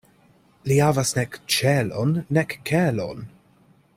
Li 0.71 0.77
havas 0.83 1.11
nek 1.17 1.37
ĉelon, 1.57 2.17
nek 2.39 2.57
kelon. 2.71 3.23